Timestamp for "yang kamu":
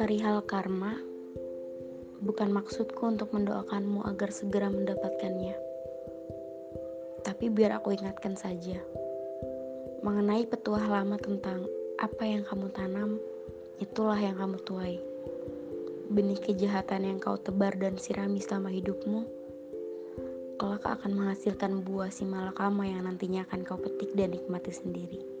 12.24-12.72, 14.16-14.56